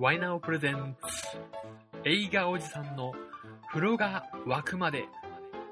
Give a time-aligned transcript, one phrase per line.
[0.00, 1.38] ワイナオプレゼンツ。
[2.08, 3.12] 映画おじさんの
[3.68, 5.04] 風呂が沸くまで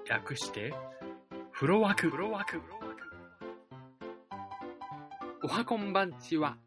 [0.07, 0.75] 略して。
[1.51, 2.11] 風呂沸く。
[2.11, 2.63] 風呂沸く
[5.45, 6.59] おはこんばんちは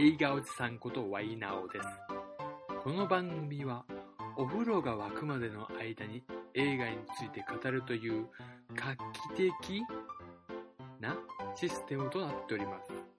[0.00, 1.86] 映画おじさんことワイナオです。
[2.82, 3.84] この番組は
[4.38, 8.26] お風呂が沸くまでの間に映画について語るという
[8.74, 8.96] 画
[9.36, 9.82] 期的
[10.98, 11.14] な
[11.54, 13.15] システムとなっております。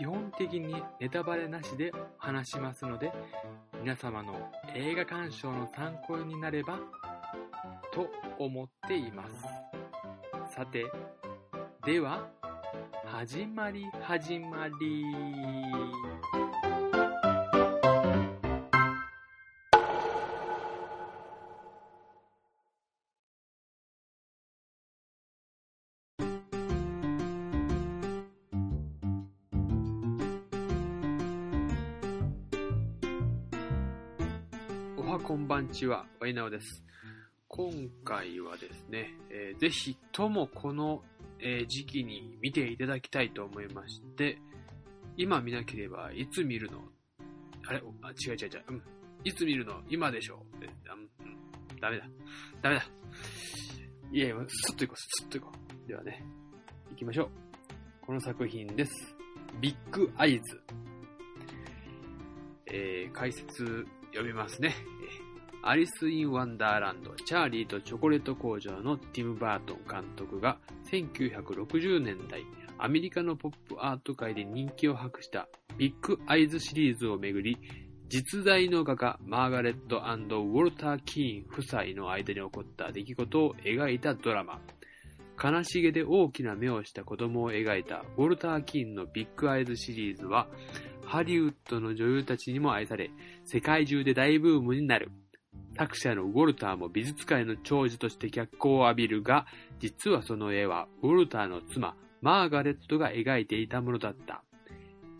[0.00, 3.12] 基本的にネタバレなしで話しますので、
[3.82, 6.78] 皆様の映画鑑賞の参考になれば
[7.92, 8.08] と
[8.38, 10.54] 思っています。
[10.54, 10.86] さて、
[11.84, 12.26] では、
[13.04, 16.69] 始まり始まり。
[35.10, 36.84] はこんばんちは、ワイナオです。
[37.48, 37.68] 今
[38.04, 41.02] 回はですね、えーぜひともこの、
[41.40, 44.38] えー時期に見ていただきたいと思いまして、
[45.16, 46.78] 今見なければいつ見るの
[47.66, 48.64] あれあ違う違う違う。
[48.68, 48.82] うん。
[49.24, 50.56] いつ見るの今でしょう。
[50.58, 51.80] うん。
[51.80, 52.04] ダメだ。
[52.62, 52.84] ダメだ。
[54.12, 55.52] いやいや、スッと行こう、スッと行こ
[55.86, 55.88] う。
[55.88, 56.24] ではね、
[56.90, 58.06] 行きましょう。
[58.06, 58.92] この作品です。
[59.60, 60.62] ビッグアイズ。
[62.66, 64.74] えー解説読みますね。
[65.62, 70.58] アリス・イン・ワンダーランド、チャーリーとチョコレート工場のティム・バートン監督が
[70.90, 72.44] 1960年代、
[72.78, 77.58] アメリカのポップアート界で人気を博したビッグ・アイズシリーズをめぐり、
[78.08, 84.60] 実在の画家マーガレットウォルター・キーン夫妻の間に起こった出来事を描いたドラマ。
[85.42, 90.48] 悲しげで大きな目をした子供を描いたウォルター・キーンのビッグ・アイズシリーズは、
[91.10, 93.10] ハリウッドの女優たちにも愛され、
[93.44, 95.10] 世界中で大ブームになる。
[95.76, 99.44] 作者のウォルターも美術界の長寿として脚光を浴びるが、
[99.80, 104.44] 実はその絵はウォルターの妻、マーガレットが描いていたものだった。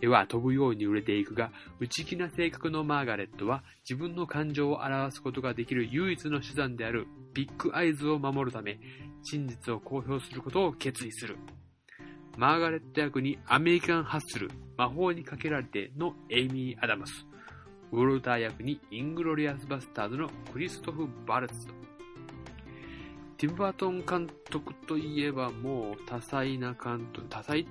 [0.01, 8.79] 絵は飛ぶように売れていくが、内気な性格のマーガレットは自分の感情を表すことができる唯一の手段であるビッグアイズを守るため、
[9.25, 11.37] 真実を公表することを決意する。
[12.41, 17.27] マーガレット役にアメリカンハッスル、魔法にかけられてのエイミー・アダムス。
[17.93, 21.75] ウォルター役にイングロリアス・バスターズのクリストフ・ヴァルツと。
[23.37, 27.67] ティム・バートン監督といえばもう多彩な監督、多彩、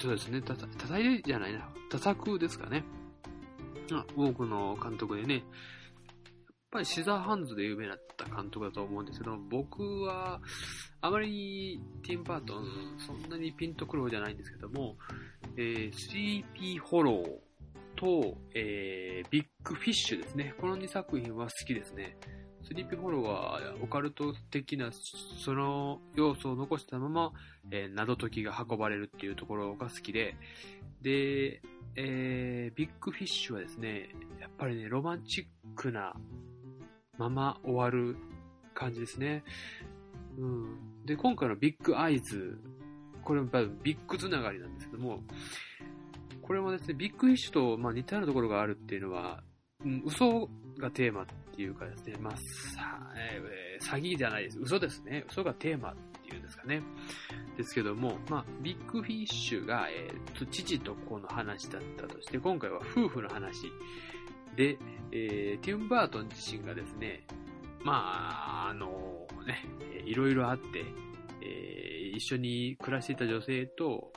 [0.00, 0.54] そうですね、多
[0.86, 2.84] 彩じゃないな、多作ですかね。
[4.16, 5.44] 多くの監督でね、やっ
[6.76, 10.40] ぱりシザーハンズで有名だった監督だと思うんですけど、僕は
[11.00, 12.64] あまりティム・バートン
[12.98, 14.96] そんなにピンとくる方じゃないんですけども、
[15.56, 17.46] えー、スリーピー・ホロー、
[17.96, 20.54] と、えー、ビッグフィッシュですね。
[20.60, 22.16] この2作品は好きですね。
[22.62, 27.32] スリーピーホローはオカルト的なその要素を残したまま、
[27.70, 30.36] えー謎解きが運ばれるっていうところが好きで、
[31.00, 31.62] で、
[31.96, 34.10] えービッグフィッシュはですね、
[34.40, 36.14] やっぱりね、ロマンチックな
[37.18, 38.16] まま終わる
[38.74, 39.44] 感じですね。
[40.38, 41.04] うん。
[41.04, 42.58] で、今回のビッグアイズ、
[43.22, 45.20] これはやっぱりビッグつながりなんですけども、
[46.42, 49.42] これもですね、ビッグフィッシュと、まあ、似たようなところがあるっていうのは、
[49.84, 52.34] うん、嘘がテーマっていうかですね、まあ、
[53.16, 54.58] えー詐欺じゃないです。
[54.60, 55.24] 嘘ですね。
[55.28, 56.82] 嘘がテーマっていうんですかね。
[57.56, 63.66] ですけども、まあ、ビッグフィッシュが、えー父と子の話だったとして、今回は夫婦の話
[64.56, 64.78] で、
[65.12, 67.26] えーティム・バートン自身がですね、
[67.82, 69.64] まあ、あのね、
[70.04, 70.84] いろいろあって、
[71.42, 74.10] えー一緒に暮らしていた女性と、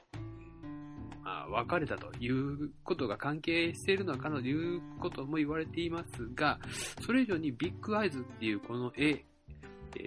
[1.22, 6.60] まあ、別れたということが関係しているのかなということも言われていますが、
[7.06, 9.26] それ以上にビッグアイズっていうこの絵、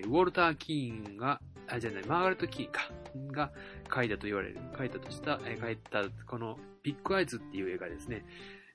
[0.07, 2.91] ウォルター・キーンが、あ、じゃない、マーガレット・キーンか、
[3.31, 3.53] が
[3.89, 8.25] 描いたと言われる、描いたとした、え描いたこのビッグアイズっていう絵がですね、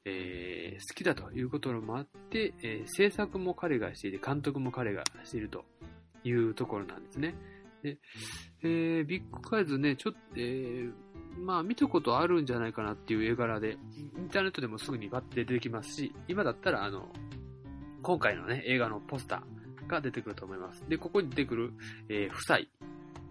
[0.09, 5.65] えー好きだということもあって、えー制作も彼がしていて、監督も彼がしていると
[6.23, 7.35] いうところなんですね。
[7.83, 7.97] で、
[8.63, 10.91] えービッグアイズね、ちょっと、えー
[11.39, 13.77] まあ見たことあるんじゃないかなっていう絵柄で、
[14.17, 17.09] インターネットでもすぐにバッて出てきますし、今だったらあの、
[18.01, 20.83] 今回のね、映画のポスターが出てくると思います。
[20.89, 21.73] で、ここに出てくる、
[22.09, 22.59] えー夫妻、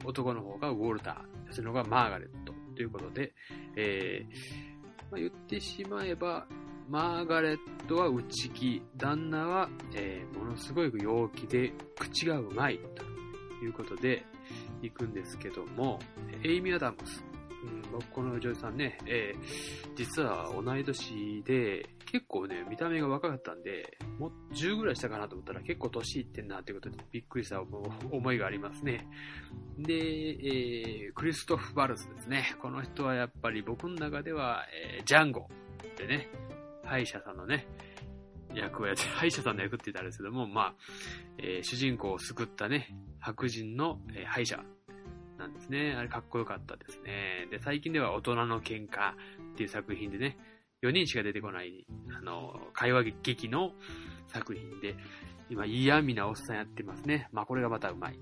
[0.04, 3.32] 男の方がウォルター、女性のがマーガレットということで、
[3.76, 4.75] えー
[5.10, 6.46] まあ、言ってしまえば、
[6.88, 7.58] マーガレッ
[7.88, 14.24] トは内気、旦那は、えーものすごい陽気で口がうまいということで
[14.82, 15.98] 行くんですけども、
[16.44, 17.24] エイミー・アダムス、
[17.92, 27.60] うん、この女優さんね、えー実は同い年で、結構ね、見た目が若かったんで、もう10ぐらいしたかなと思ったら結構年いってんなっていうことでびっくりした
[28.12, 29.08] 思いがありますね。
[29.78, 32.54] で、えー、クリストフ・バルスですね。
[32.60, 34.66] この人はやっぱり僕の中では、
[34.98, 35.48] えー、ジャンゴ
[35.96, 36.28] でね、
[36.84, 37.66] 歯医者さんのね、
[38.54, 40.74] 役をやって、 歯医者さんの役って言ったんですけども、まあ、
[41.38, 44.62] えー、主人公を救ったね、白人の、えー、歯医者
[45.38, 45.94] なんですね。
[45.96, 47.46] あれかっこよかったですね。
[47.50, 49.14] で、最近では大人の喧嘩っ
[49.56, 50.38] ていう作品でね、
[50.82, 51.86] 4人しか出てこない、
[52.16, 53.72] あの、会話劇の
[54.28, 54.96] 作品で、
[55.48, 57.28] 今嫌味なおっさんやってますね。
[57.32, 58.18] まあこれがまたうまい。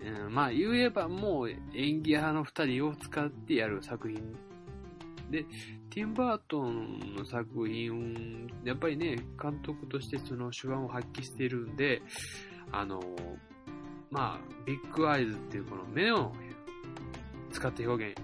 [0.00, 4.16] うん、まあ言えばもう演技派の2人を使ってやる作品
[5.30, 5.44] で、
[5.90, 12.02] ティンバートンの作品、やっぱりね、監督としてその手腕を発揮してるんで、
[12.72, 13.00] あの、
[14.10, 16.32] まあ、ビッグアイズっていうこの目を
[17.52, 18.16] 使った表現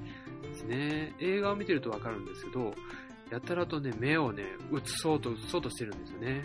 [0.43, 1.15] ですね。
[1.21, 2.75] 映画を見てるとわかるんですけど、
[3.31, 6.45] やたらとね、目をね、映そうと、映そうとしてるんですよね。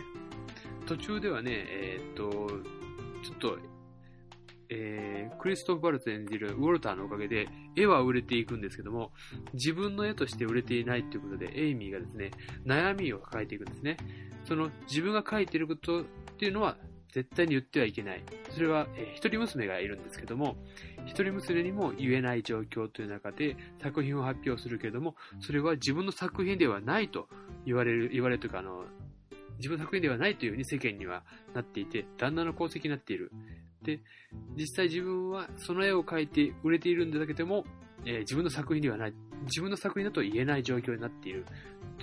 [0.86, 2.30] 途中ではね、えー、っと、
[3.24, 3.58] ちょっと、
[4.70, 9.12] えー、クリストフ・バルツ演じるウォルターのおかげで絵は売れていくんですけども、
[9.54, 12.32] 自分の絵として売れていないということで、エイミーがですね、
[12.66, 13.98] 悩みを抱えていくんですね。
[14.46, 16.06] その自分が描いていることっ
[16.38, 16.78] ていうのは
[17.12, 18.24] 絶対に言ってはいけない。
[18.52, 20.56] それは、えー、一人娘がいるんですけども、
[21.06, 27.28] 一人娘にも言えない状況という中で作品を発表するけれども、それは自分の作品ではないと
[27.66, 28.86] 言われる、言われるというか、あの、
[29.58, 31.24] 自分の作品ではないというふうに世間には
[31.54, 33.32] なっていて、旦那の功績になっている。
[33.82, 34.00] で、
[34.56, 37.66] 実際自分はその絵を描いて売れているんだけども、
[38.06, 39.14] えー、自分の作品ではない、
[39.44, 41.46] 自分の作品だと言えない状況になっている。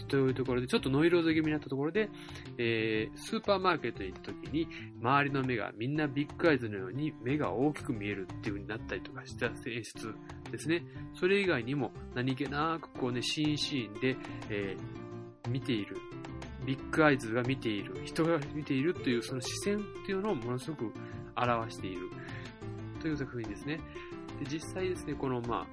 [0.09, 2.11] というところで、ちょっとノイローゼ気味になったところで、
[2.59, 4.69] えー、スーパーマーケットに行った時に、
[5.01, 10.15] 周りの目がみんなビッグアイズのように目が大きく見えるっていう風になったりとかした演出
[10.51, 10.85] ですね。
[11.15, 14.17] それ以外にも何気なくこうね、シーンシーンで、
[14.51, 15.97] えー、見ている。
[16.67, 17.95] ビッグアイズが見ている。
[18.05, 20.93] 人が見ているというその視線っていうのをものすごく
[21.37, 22.11] 表している。
[23.01, 23.79] という作品ですね。
[24.41, 25.67] で実際ですね、この、まあ、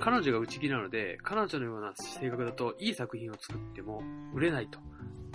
[0.00, 4.02] 彼女が内気なので、彼女のような性格だといい作品を作っても
[4.34, 4.78] 売れないと。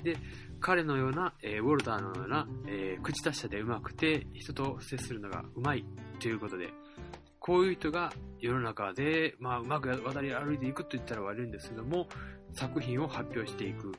[0.03, 0.17] で、
[0.59, 5.85] 彼のような、えー、ウォルターのような、えー、口達者で上手くて、人と接するのが上手い
[6.19, 6.69] ということで、
[7.39, 12.07] こういう人が世の中で、まあ、うまく渡り歩いていくと言ったら悪いんですけども、
[12.53, 13.91] 作品を発表していく。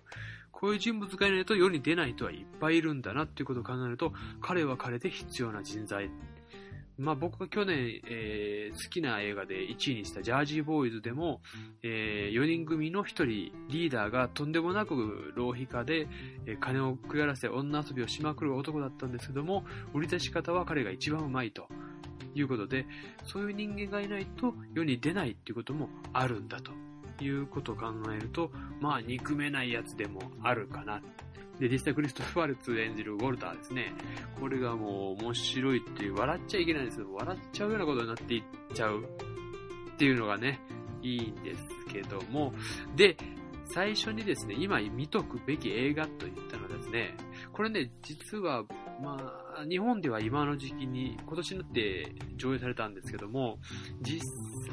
[0.50, 6.10] こういう人物がいないと世に出ない人はいっぱいいるんだなっていうことを考えると、彼は彼で必要な人材
[6.98, 11.40] まあ僕が去年、えー、好きな映画で1位にしたジャージーボーイズでも、
[11.82, 16.08] えー、4人組の1人リーダーがとんでもなく浪費家で、
[16.46, 19.64] えー、金を食い荒らせ女遊びをしまくる男だったんですけども、
[19.94, 21.68] 売り出し方は彼が一番うまいと
[22.34, 22.86] いうことで、
[23.24, 26.72] そういう人間がいないと世に出ないっていうこともあるんだと
[27.22, 28.50] いうことを考えると、
[28.80, 31.02] まあ憎めないやつでもあるかな。
[31.58, 33.92] で、実際クリストファルツ演じるウォルターですね。
[34.38, 38.42] これがもう面白いっていう、笑っちゃいけないんですけど、笑っちゃうようなことになっていっ
[38.74, 40.60] ちゃうっていうのがね、
[41.02, 42.52] いいんですけども。
[42.94, 43.16] で、
[43.68, 47.16] 最初にですね、今見とくべき映画といったのはですね、
[47.52, 48.64] これね、実は、
[49.02, 49.16] ま
[49.58, 53.58] あ、日本では今の時期に、今年になって上映されたんですけども、
[54.02, 54.20] 実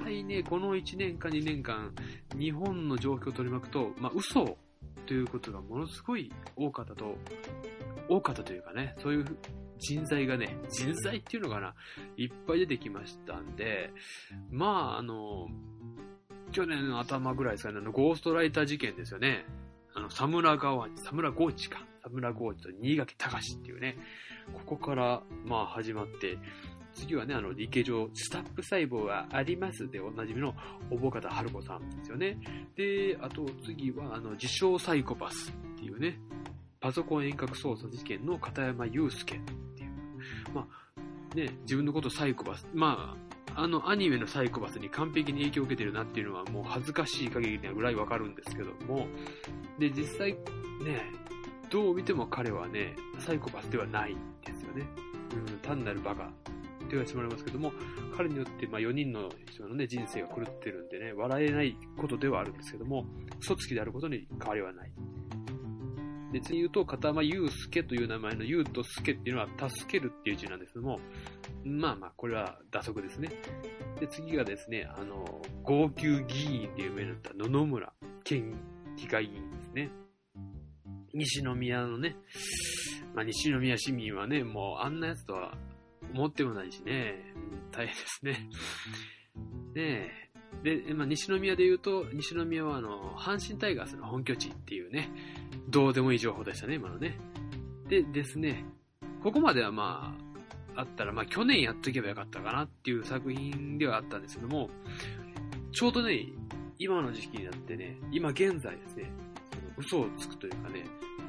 [0.04, 1.94] 際ね、この1年間2年間、
[2.38, 4.58] 日本の状況を取り巻くと、まあ、嘘
[5.06, 7.16] ということがものすごい多かったと、
[8.10, 9.26] 多かったというかね、そういう
[9.80, 11.76] 人材がね、人材っていうのかな、
[12.18, 13.92] いっぱい出てきましたんで、
[14.50, 15.48] まあ、あの、
[16.52, 19.46] 去年の頭ぐらいですかね、あの、ゴーストライター事件ですよね。
[19.94, 21.86] あの、サムラ川、サムラゴーチか。
[22.04, 23.98] サムラゴーチと新垣隆っていうね、
[24.54, 26.38] ここから、まあ始まって、
[26.94, 30.54] 次はね、あの、理系上、スタップ細胞がありますでおなじみの、
[30.90, 32.38] おぼかたはるこさんですよね。
[32.76, 36.20] で、あと次は、あの、自称サイコパスっていうね、
[36.80, 39.40] パソコン遠隔操作事件の片山祐介っ
[39.76, 39.92] ていう。
[40.54, 43.16] まあ、ね、自分のことサイコパス、ま
[43.56, 49.08] あ、あのアニメのサイコパスに完璧に影響を受けてるなっていうのはもう恥ずかしい限りなぐらいわかるんですけども、
[49.80, 50.40] で、実際ね、
[51.70, 54.86] どう見ても彼はね、サイコパスではないんですよね。
[55.34, 56.32] うん、単なるバカ
[56.94, 57.72] 言わせてもらいますけども、
[58.16, 63.06] 彼によって、ま、4人の人のね、人生が狂ってるんでね、笑えないことではあるんですけども、
[63.40, 64.92] 嘘つきであることに変わりはない。
[66.34, 71.00] で、次言うと、片間祐介という名前の祐と介っていうのは、助けるっていう字なんですけども、
[71.64, 73.30] まあまあ、これは打足ですね。
[74.00, 78.56] で、次がですね、あの、号泣議員っていう名になった野々村県
[78.98, 79.92] 議会議員ですね。
[81.14, 82.16] 西宮のね、
[83.14, 85.56] まあ、西宮市民はね、もうあんなやつとは
[86.14, 87.34] 思ってもないしね、
[87.72, 88.50] 大変ですね。
[89.74, 90.24] ねえ
[90.64, 95.10] で、まあ、西宮で言うと、西宮はあの、阪神タイガースの本拠地っていうね、
[95.70, 97.18] どうでもいい情報でしたね、今のね。
[97.90, 98.66] でですね、
[99.22, 100.16] ここまではま
[100.76, 104.70] あ、あったら、まあ去年やっとけばよかったかなっていう作品ではあったんですけども、
[105.72, 106.28] ちょうどね、
[106.80, 109.12] 今の時期になってね、今現在ですね、
[109.52, 110.86] その嘘をつくというかね、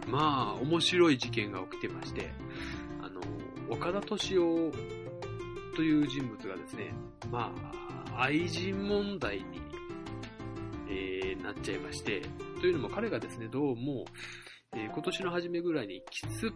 [0.09, 2.31] まあ面白い事件が起きてまして、
[3.75, 4.71] 岡田敏夫
[5.75, 6.95] という人物がですね、
[7.29, 7.53] ま
[8.15, 9.61] あ、愛人問題に、
[10.89, 12.23] えー、なっちゃいまして、
[12.61, 14.05] というのも彼がですね、どうも、
[14.77, 16.53] えー、今年の初めぐらいにキス、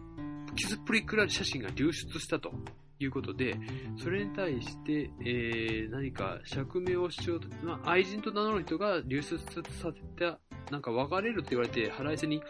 [0.55, 2.53] キスプリクラ写真が流出したと
[2.99, 3.59] いうことで、
[4.01, 10.39] それに対して、えー、何か釈明をしようと、まあ、愛人と名乗る人が流出させた、
[10.71, 12.41] なんか別れるって言われて腹いせに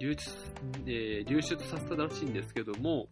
[0.00, 0.30] 流出,、
[0.86, 3.08] えー、流出させたらしいんですけども、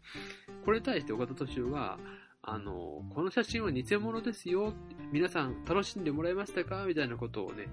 [0.64, 1.98] これに対して岡田敏夫が、
[2.42, 4.72] あの、この写真は偽物ですよ。
[5.12, 6.84] 皆さん楽しんでもらいましたか？
[6.86, 7.66] みたいなことをね、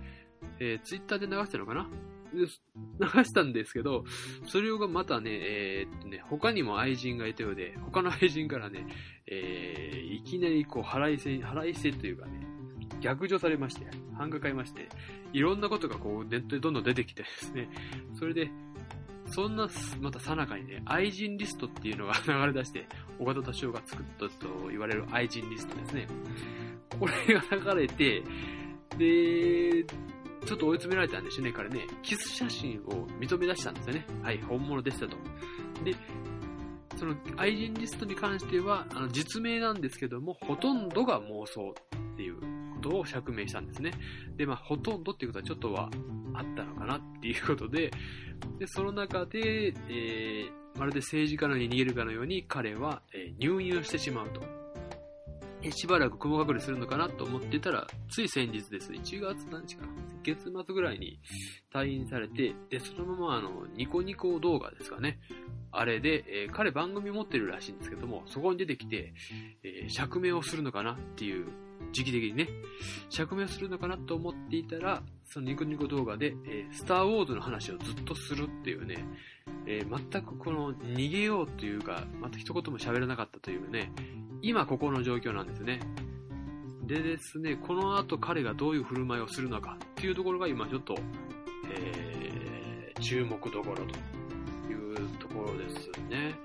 [0.59, 1.89] えー、ツイッターで流したのかな？
[2.33, 2.47] 流
[3.23, 4.03] したんですけど、
[4.47, 8.87] それがまたね、えー、っとね、他にも愛人がいたようで、他の愛人からね、
[9.27, 12.47] えー、いきなりこう、腹いせ、腹いせというかね、
[13.01, 14.89] 逆上されまして、半が買いまして、
[15.31, 17.69] いろんなことがこう、ネットでどんどん出てきてですね、
[18.17, 18.49] それで、
[19.27, 19.67] そんな、
[19.99, 22.87] またさなかにね、愛人リストっていうのが 流れ出して、
[23.19, 26.07] 岡田敏夫が作ったと言われる愛人リストですね。
[26.99, 28.23] これが流れて、
[28.97, 29.83] で、
[30.45, 31.87] ちょっと追い詰められたんでしょうね、彼ね。
[32.01, 34.05] キス写真を認め出したんですよね。
[34.21, 35.15] はい、本物でしたと。
[35.83, 35.95] で、
[36.97, 41.73] その愛人リストに関しては、あの実名なんですけども、ほとんどが妄想
[42.13, 42.37] っていう
[42.83, 43.91] ことを釈明したんですね。
[44.35, 45.89] で、まあ、ほとんどっていうことはちょっとは
[46.33, 47.91] あったのかなっていうことで、
[48.59, 54.41] で、その中で、えー、まるで政治家のように逃げるかのように彼は、えー、入院をしてしまうと。
[55.71, 58.91] しばらく雲隠れするのかなと思ってたら、つい先日です。
[58.91, 59.85] 1月何日か
[60.21, 61.21] 月末ぐらいに
[61.73, 65.19] 退院されて、で、そのままあの、ニコニコ動画ですかね。
[65.71, 69.13] あれで、えー、彼番組持ってるらしいんですけども、そこに出てきて、
[69.63, 71.47] えー、釈明をするのかなっていう、
[71.91, 72.47] 時期的にね、
[73.09, 79.05] 釈明するのかなと思っていたら、そのニコニコ動画で、えー、スターウォーズの話をずっとするっていうね、
[79.65, 83.91] えー、全くこの逃げようというか、また一言も喋らなかったというね、
[84.41, 85.79] 今ここの状況なんですね。
[86.85, 90.95] でですね、この後彼がどういう振る舞いをするのかっていうところが今ちょっと、
[91.73, 93.83] えー、注目どころと
[94.69, 96.35] いうところですね。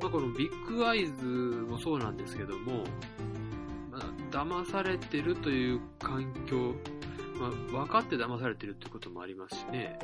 [0.00, 2.84] まあ、このビッグアイズもそうなんですけども、
[4.38, 6.74] 騙されてるという環境、
[7.40, 7.50] まあ、
[7.84, 9.98] 分かって騙されてるってこともありますしね、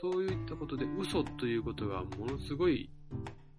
[0.00, 2.90] そういったことで嘘ということがものすごい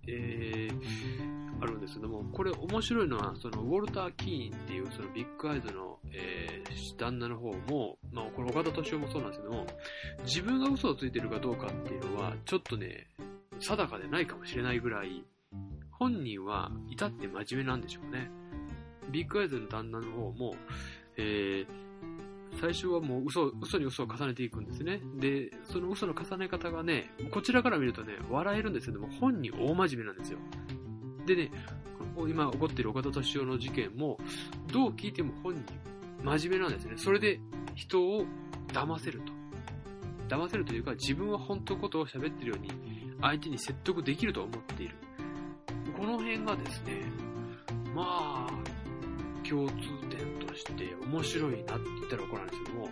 [0.08, 9.66] えー、あるんですけども、これ面白いのは、そのウォルター・キーンっていうそのビッグアイズの、えー、旦那の方も、まあこれ岡田敏夫もそうなんですけども、
[10.26, 13.08] 自分が嘘をついてるかどうかっていうのは、ちょっとね、
[13.60, 15.24] 定かでないかもしれないぐらい、
[15.92, 18.30] 本人は至って真面目なんでしょうね。
[19.12, 20.56] ビッグアイズの旦那の方も、
[21.18, 25.02] えー、最初はもう嘘、嘘に嘘を重ねていくんですね。
[25.20, 30.40] で、その嘘の重ね方がね、こちらから見るとね、笑えるんですけども、本人大真面目なんですよ。
[31.26, 31.52] でね、
[32.28, 34.18] 今起こっている岡田敏夫の事件も、
[34.72, 35.64] どう聞いても本人、
[36.24, 36.94] 真面目なんですね。
[36.98, 37.40] それで
[37.76, 38.26] 人を
[38.70, 39.34] 騙せると。
[40.28, 42.72] 騙せるというか、自分は本当のことを喋ってるように、
[43.22, 44.96] 相手に説得できると思っている。
[45.98, 47.04] この辺がですね、
[47.94, 48.45] まあ、
[49.50, 49.76] 共通
[50.10, 52.90] 点として面白いなって言ったら怒られるんですけども、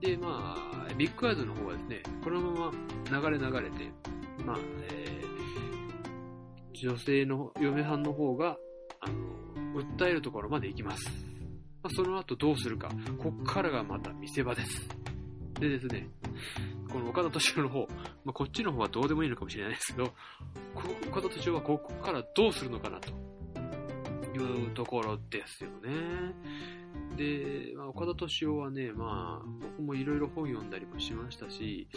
[0.00, 0.56] で、ま
[0.90, 2.72] あ、ビッグアイズの方はですね、このま
[3.10, 3.90] ま流れ流れて、
[4.44, 4.58] まあ、
[4.90, 8.56] えー、女性の嫁はんの方が、
[9.00, 11.04] あの、訴えるところまで行きます。
[11.82, 14.88] まあ、その後どうするか、こっからがまた見せ場です。
[15.60, 16.08] でですね、
[16.92, 17.86] この岡田敏夫の方、
[18.24, 20.12] まあ、こっちの方はどうでもいいのかもしれないですけど、
[21.08, 23.31] 岡田敏夫はここからどうするのかなと。
[24.34, 26.34] いうところですよね。
[27.16, 31.88] で、まあ、岡田敏夫はね、まあ、僕もいろいろ本読んだりもしましたし、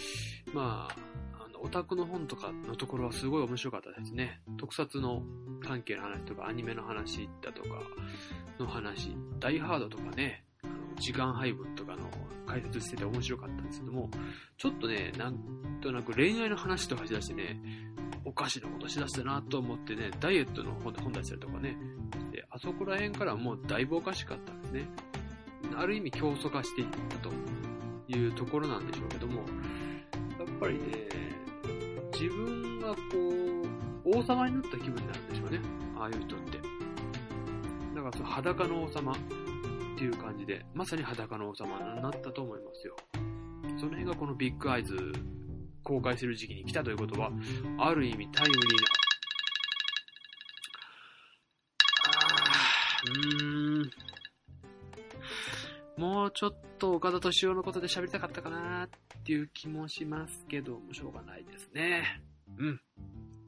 [0.54, 4.42] まあ、あの、オタクの本とかのところはすごい面白かったですね。
[4.58, 5.24] 特撮の
[5.62, 7.70] 関係の話とか、アニメの話だとか
[8.60, 10.44] の話、ダイハードとかね、
[11.00, 12.10] 時間配分とかの
[12.46, 14.10] 解説してて面白かったんですけども、
[14.58, 15.38] ちょっとね、なん
[15.82, 17.60] となく恋愛の話とかしだしてね、
[18.26, 21.78] おかしなことしだしたなと思ってね、ダイエットの本本出したりとかね、
[22.32, 24.90] で、あそこら辺からもうだいぶおかしかったんですね。
[25.76, 27.32] ある意味競争化していったと
[28.08, 30.82] いうところなんでしょうけども、やっぱりね、
[32.14, 33.00] 自分がこ
[34.04, 35.60] う、王様になった気分になるんでしょうね。
[35.98, 36.58] ああいう人って。
[37.96, 39.16] だからその裸の王様。
[39.96, 42.98] っていう感じで、まさに裸の王様になったと思いますよ。
[43.78, 45.14] その辺がこのビッグアイズ
[45.86, 47.32] 公開する時期に来たということは、
[47.78, 48.88] ある意味タイムリーな、
[53.06, 53.92] うーん、
[55.98, 58.90] もうちょっと岡田敏夫のことで喋りたかったかなっ
[59.24, 62.22] ていう気もしますけど、しょうがないですね。
[62.58, 62.82] うん。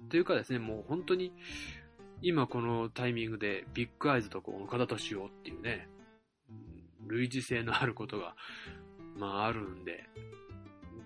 [0.09, 1.33] というかですね、もう本当に、
[2.21, 5.89] 今このタイミングでビッグアイズとこの岡田敏夫っていうね、
[7.07, 8.35] 類似性のあることが、
[9.17, 10.07] まああるんで、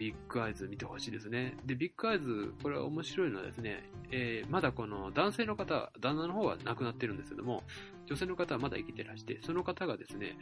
[0.02, 1.56] ビッグアイズ見てほしいですね。
[1.64, 7.62] で、ビッグアイズ、これは面白いのはですね、えー、まだこの男性の方、旦那の方は亡くなってるんですけども、
[8.08, 10.40] 女性の方はまだ生きてらして、その方がですね、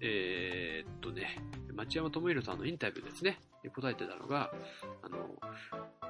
[0.00, 1.42] えー、っとね、
[1.74, 3.40] 町山智弘さんのインタビューですね、
[3.74, 4.52] 答えてたのが、
[5.02, 5.40] あの、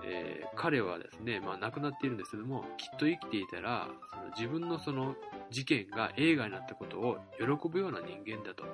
[0.04, 5.16] えー、彼はですね、まあ亡くなっているんですけども、きっと生きていたら、その自分のその
[5.50, 8.64] 事件が映画になったことを喜ぶような人間だと。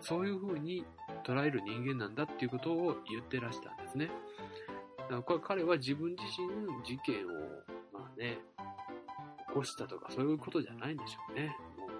[0.00, 0.84] そういう風に
[1.20, 4.10] 捉える人間なんだっていうことを言ってらしたんですね。
[5.10, 6.48] だから彼は自分自身
[6.84, 7.30] 事件を、
[7.92, 8.38] まあね、
[9.48, 11.56] 起こしたとかそういうことじゃないんでしょうね。
[11.76, 11.90] もう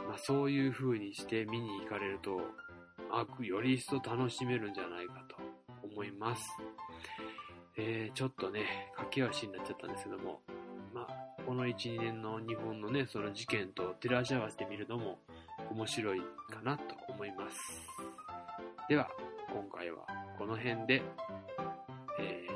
[0.00, 0.08] うん。
[0.08, 2.40] まあそういう風にして見に行かれると、
[3.10, 5.36] まあ、より一層楽しめるんじゃないかと
[5.82, 6.50] 思います。
[7.76, 10.40] えー、ちょっとね、駆け足になっちゃったんですけども、
[10.92, 15.18] まあ、この1、2年の日本のね、その事件と照らし合わせてみるのも
[15.70, 17.56] 面白いかなと思います。
[18.88, 19.08] では、
[19.52, 19.98] 今回は
[20.38, 21.02] この辺で、
[22.18, 22.46] え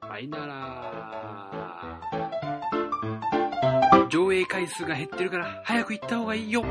[0.00, 4.08] ー、バイナラー。
[4.08, 6.62] 上映回数が減ってるから早く行った方がいいよ。